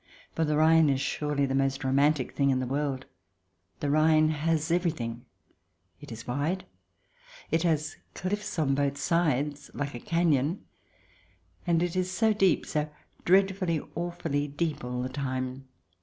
[0.33, 3.05] For the Rhine is surely the most romantic thing in the world.
[3.81, 5.27] The Rhine has every thing.
[5.99, 6.65] It is wide,
[7.51, 10.61] it has cliffs on both sides like a cafion,
[11.67, 12.89] and it is so deep, so
[13.25, 15.67] dreadfully, awfully, deep all the time.